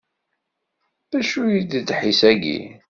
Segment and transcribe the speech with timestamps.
[1.11, 2.59] D acu d ddḥis-ayi?